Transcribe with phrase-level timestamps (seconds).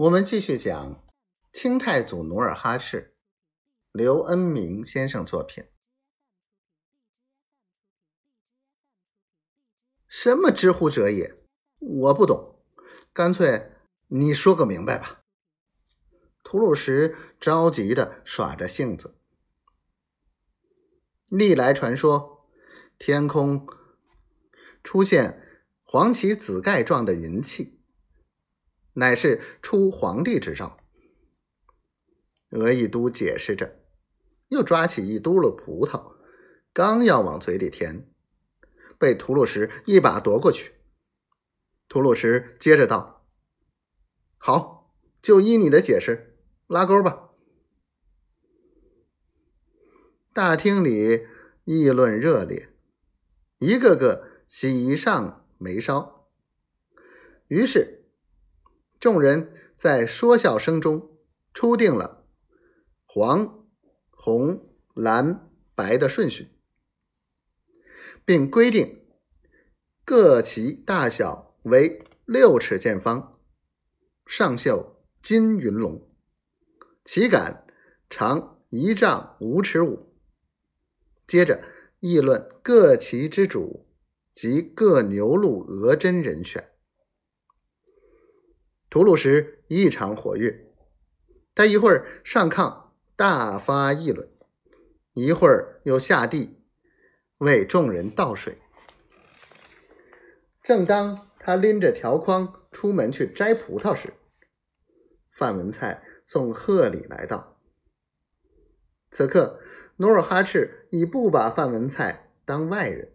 [0.00, 1.06] 我们继续讲
[1.52, 3.14] 清太祖努尔哈赤，
[3.92, 5.62] 刘恩明先生作品。
[10.08, 11.44] 什么知乎者也？
[11.80, 12.64] 我不懂，
[13.12, 13.72] 干脆
[14.06, 15.20] 你说个明白吧。
[16.44, 19.18] 吐鲁什着急的耍着性子。
[21.26, 22.48] 历来传说，
[22.98, 23.68] 天空
[24.82, 27.79] 出现黄旗紫盖状的云气。
[28.94, 30.78] 乃是出皇帝之诏。
[32.50, 33.80] 额亦都解释着，
[34.48, 36.16] 又抓起一嘟噜葡萄，
[36.72, 38.10] 刚要往嘴里填，
[38.98, 40.72] 被吐鲁什一把夺过去。
[41.88, 43.24] 吐鲁什接着道
[44.36, 47.30] ：“好，就依你的解释，拉钩吧。”
[50.34, 51.24] 大厅里
[51.64, 52.72] 议论热烈，
[53.58, 56.28] 一个个喜上眉梢。
[57.46, 57.98] 于是。
[59.00, 61.18] 众人在说笑声中
[61.54, 62.26] 初定了
[63.06, 63.66] 黄、
[64.10, 66.50] 红、蓝、白的顺序，
[68.26, 69.06] 并规定
[70.04, 73.40] 各旗大小为六尺见方，
[74.26, 76.06] 上绣金云龙，
[77.02, 77.66] 旗杆
[78.10, 80.14] 长一丈五尺五。
[81.26, 81.62] 接着
[82.00, 83.88] 议论各旗之主
[84.34, 86.70] 及各牛鹿额真人选。
[88.90, 90.66] 吐鲁什异常活跃，
[91.54, 94.28] 他一会儿上炕大发议论，
[95.12, 96.60] 一会儿又下地
[97.38, 98.58] 为众人倒水。
[100.60, 104.12] 正当他拎着条筐出门去摘葡萄时，
[105.30, 107.60] 范文蔡送贺礼来到。
[109.12, 109.60] 此刻，
[109.98, 113.12] 努尔哈赤已不把范文蔡当外人，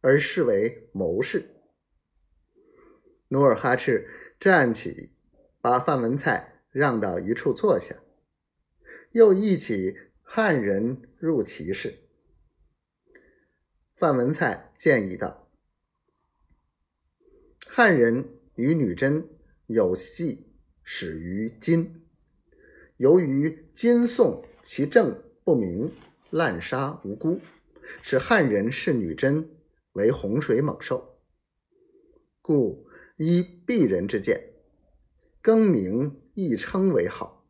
[0.00, 1.53] 而视为谋士。
[3.34, 4.08] 努尔哈赤。
[4.38, 5.10] 站起，
[5.60, 7.96] 把范文蔡让到一处坐下，
[9.10, 11.98] 又忆起汉人入齐事。
[13.96, 15.50] 范文蔡建议道
[17.66, 19.28] ：“汉人与女真
[19.66, 22.06] 有隙始于金，
[22.98, 25.90] 由于金宋其政不明，
[26.30, 27.40] 滥杀无辜，
[28.02, 29.48] 使汉人视女真
[29.92, 31.18] 为洪水猛兽，
[32.42, 32.83] 故。”
[33.16, 34.54] 依鄙人之见，
[35.40, 37.46] 更名亦称为好，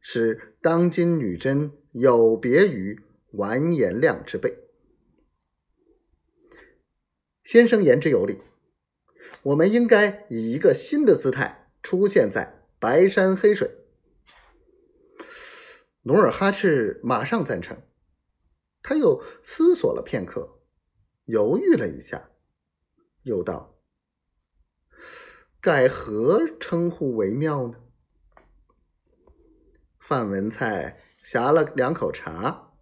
[0.00, 3.02] 使当今女真有别于
[3.32, 4.56] 完颜亮之辈。
[7.44, 8.40] 先生言之有理，
[9.42, 13.70] 我们应该以一个新的姿态出现在白山黑水。
[16.04, 17.76] 努尔哈赤马上赞成，
[18.82, 20.62] 他又思索了片刻，
[21.26, 22.30] 犹豫了一下，
[23.24, 23.69] 又道。
[25.60, 27.74] 改何称呼为妙呢？
[29.98, 32.72] 范文蔡呷了两口茶，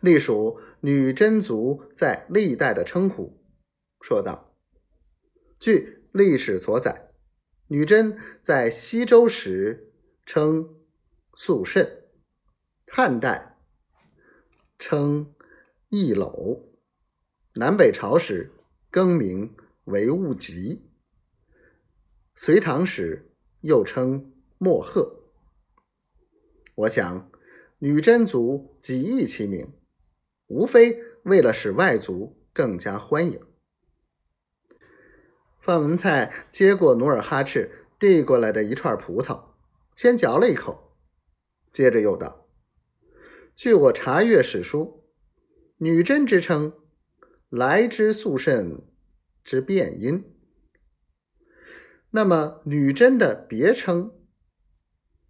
[0.00, 3.42] 隶属女真族在历代的称呼，
[4.00, 4.54] 说道
[5.58, 7.10] ：“据历史所载，
[7.66, 9.92] 女真在西周时
[10.24, 10.76] 称
[11.34, 12.04] 肃慎，
[12.86, 13.58] 汉代
[14.78, 15.34] 称
[15.88, 16.68] 义娄，
[17.54, 18.52] 南北朝时
[18.92, 19.56] 更名
[19.86, 20.88] 为务吉。”
[22.44, 23.30] 隋唐时
[23.60, 25.30] 又称莫贺。
[26.74, 27.30] 我想，
[27.78, 29.72] 女真族几易其名，
[30.48, 33.40] 无非为了使外族更加欢迎。
[35.60, 39.50] 范文蔡接过努尔哈赤递过来的一串葡萄，
[39.94, 40.96] 先嚼了一口，
[41.70, 42.48] 接着又道
[43.54, 45.04] ：“据我查阅史书，
[45.76, 46.72] 女真之称
[47.48, 48.82] 来之肃慎
[49.44, 50.24] 之变因。”
[52.14, 54.12] 那么，女真的别称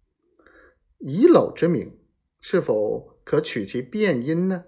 [1.00, 1.98] “遗篓之名”
[2.38, 4.66] 是否可取其变音呢？